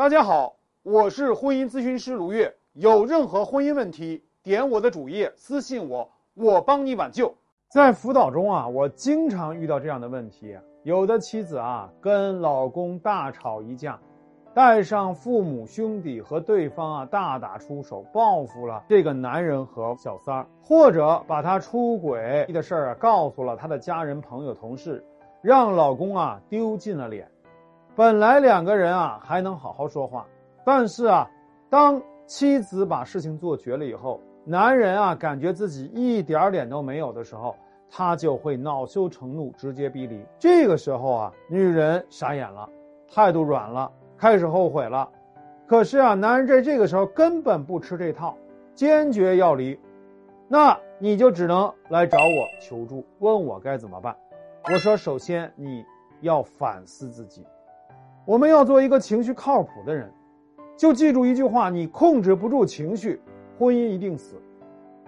[0.00, 2.50] 大家好，我是婚姻咨询师卢月。
[2.72, 7.34] 有任何婚姻问题，点我的主页私信我，我帮你挽救。
[7.68, 14.00] 在辅导中啊，我经常遇到这样的问题：有的妻子啊，跟老公大吵一架，
[14.54, 25.04] 带上父母兄弟和对方啊大打出手，报复了这个男人和小三儿，或者把他出轨的事儿啊告诉了他的家人、朋友、同事，
[25.42, 27.30] 让老公啊丢尽了脸。
[28.00, 30.26] 本来两个人啊还能好好说话，
[30.64, 31.30] 但是啊，
[31.68, 37.54] 当妻子把事情做绝了以后，男人啊感觉自己一点脸都没有的时候，
[37.90, 40.24] 他就会恼羞成怒，直接逼离。
[40.38, 42.66] 这个时候啊，女人傻眼了，
[43.06, 45.06] 态度软了，开始后悔了。
[45.66, 48.34] 可是啊，男人在这个时候根本不吃这套，
[48.74, 49.78] 坚决要离。
[50.48, 54.16] 那你就只能来找我求助，问我该怎么办。
[54.72, 55.84] 我说，首先你
[56.22, 57.46] 要反思自己。
[58.30, 60.08] 我们要做一个情绪靠谱的人，
[60.76, 63.20] 就记住一句话：你控制不住情绪，
[63.58, 64.36] 婚姻一定死。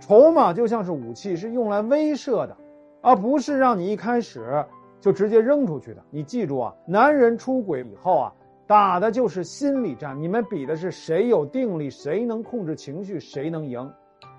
[0.00, 2.56] 筹码就像是武器，是用来威慑的，
[3.00, 4.66] 而不是让你一开始
[5.00, 6.02] 就直接扔出去的。
[6.10, 8.32] 你记住啊，男人出轨以后啊，
[8.66, 13.88] 打的就是心理战，你们比的是谁有定力，谁能控制情绪，谁能赢。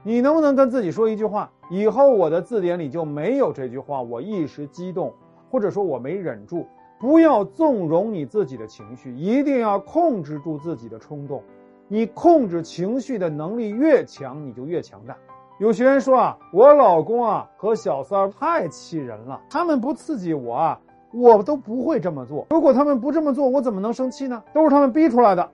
[0.03, 4.02] 你能不能跟自己说一句话：以后我的字典里就没有这句话？
[4.02, 5.14] 我一时激动，
[5.49, 6.67] 或者说我没忍住。
[6.99, 11.43] 不要纵容你自己的情绪，一定要控制住自己的冲动。
[11.87, 15.15] 你控制情绪的能力越强，你就越强大。
[15.59, 20.79] 有学员说啊，我老公啊和小三太气人了，他们不刺激我啊，
[21.13, 22.47] 我都不会这么做。
[22.49, 24.43] 如果他们不这么做，我怎么能生气呢？
[24.53, 25.49] 都是他们逼出来的。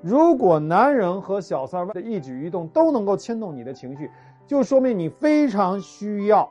[0.00, 4.10] 如果男人和小三的一举一动都能够牵动你的情绪，
[4.46, 6.50] 就说明你非常需要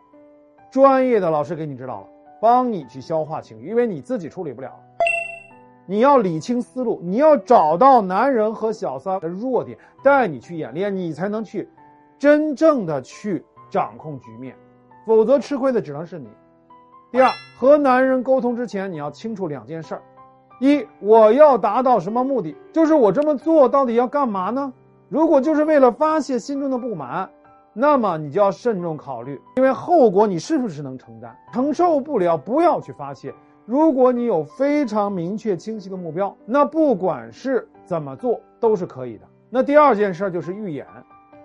[0.69, 2.07] 专业的老师给你指导了。
[2.41, 4.71] 帮你去消化情绪，因为你自己处理不了。
[5.85, 11.69] 你要理清思路，你要找到男人和小三的弱点，带你去演练，你才能去
[12.17, 14.55] 真正的去掌控局面，
[15.05, 16.29] 否则吃亏的只能是你。
[17.11, 20.01] 第二，和男人沟通之前，你要清楚两件事儿：
[20.59, 22.55] 一，我要达到什么目的？
[22.73, 24.73] 就是我这么做到底要干嘛呢？
[25.09, 27.29] 如果就是为了发泄心中的不满。
[27.73, 31.35] 那么你就要慎重考虑，因为后果你是不是能承担？
[31.53, 33.33] 承受不了，不要去发泄。
[33.65, 39.25] 如果你有非常明确清晰的目标，那不管是怎么做都是可以的。
[39.49, 40.85] 那第二件事就是预演，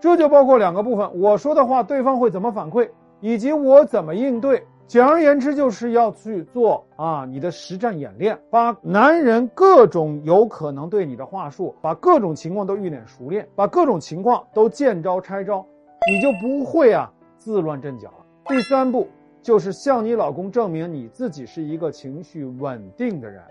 [0.00, 2.88] 这就包括两个部分：我说的话对方会怎么反馈，
[3.20, 4.66] 以及我怎么应对。
[4.88, 15.66] 简而言之，就是要去做啊你的实战演练，把男人各种有可能对你的话术，把各种情况都预演熟练，把各种情况都见招拆招。
[16.08, 18.24] 你就不会啊自乱阵脚了。
[18.46, 19.08] 第三步
[19.42, 23.42] 就是向你老公证明你自己是一个情绪稳定的人。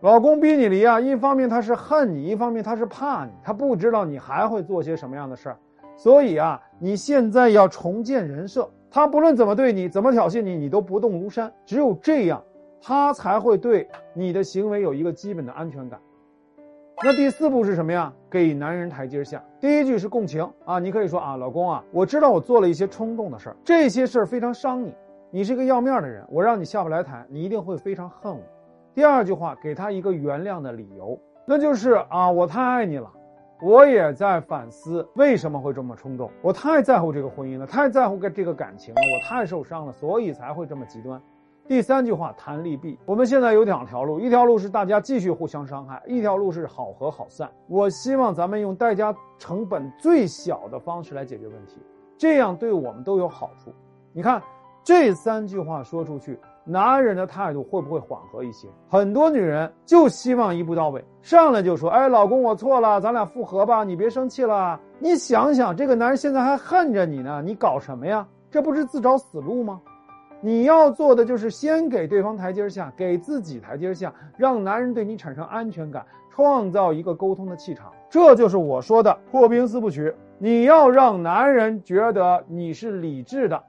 [0.00, 5.58] 老公逼你离啊，一方面他是恨你，一方面他是怕你，他不知道你还会做些什么样的事儿。
[5.96, 11.52] 所以啊，你现在要重建人设，他不论怎么对你，怎么挑衅你，你都不动如山。
[11.64, 12.42] 只有这样，
[12.82, 15.98] 他才会对你的行为有一个基本的安全感。
[17.02, 18.12] 那第四步是什么呀？
[18.30, 19.42] 给男人台阶下。
[19.60, 24.94] 第一句是共情啊，你可以说啊，老公啊，我知道我做了一些冲动的事儿，这些事儿非常伤你，
[25.30, 28.40] 你是一个要面的人，我让你下不来台，你一定会非常恨我。
[28.94, 33.10] 第二句话，给他一个原谅的理由，那就是啊，我太爱你了，
[33.60, 41.20] 我也在反思为什么会这么冲动，我太在乎这个婚姻了，太在乎这个感情了，我太受伤了，所以才会这么极端。
[41.66, 47.50] 第三句话谈利弊，我们现在有两条路，一条路是大家继续互相伤害，一条路是好合好散。
[47.68, 51.80] 我希望咱们用代价成本最小的方式来解决问题，
[52.18, 53.72] 这样对我们都有好处。
[54.12, 54.42] 你看
[54.82, 58.68] 这三句话说出去，男人的态度会不会缓和一些？
[58.86, 68.28] 很多女人就希望一步到位，上来就说：“哎，老公，我错了，咱俩复合吧，你别生气了。”你想想，这个男人现在还恨着你呢，你搞什么呀？
[68.50, 69.80] 这不是自找死路吗？
[70.40, 77.90] 你要做的就是先给对方台阶下，给自己台阶下，让男人对你产生安全感，创造一个沟通的气场。
[78.10, 80.14] 这就是我说的破冰四部曲。
[80.38, 83.62] 你要让男人觉得你是理智的，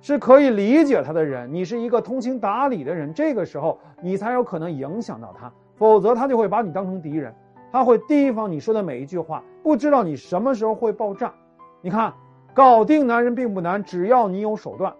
[0.00, 3.14] 是可以理解他的人，你是一个通情达理的人。
[3.14, 7.32] 这个时候你才有可能影响到他，否则他就会把你当成敌人，
[7.72, 11.32] 他会提防你说的每一句话，不知道你什么时候会爆炸。
[11.80, 12.12] 你看，
[12.52, 14.92] 搞定男人并不难，只要你有手段。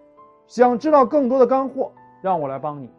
[0.50, 2.90] 想知道更多的干货，让我来帮你。